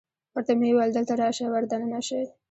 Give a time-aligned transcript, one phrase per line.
[0.33, 2.23] ورته مې وویل: دلته راشئ، ور دننه شئ.